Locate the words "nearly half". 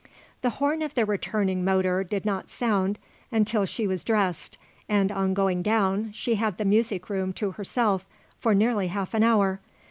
8.55-9.13